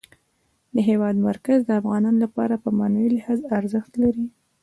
[0.75, 4.27] د هېواد مرکز د افغانانو لپاره په معنوي لحاظ ارزښت لري.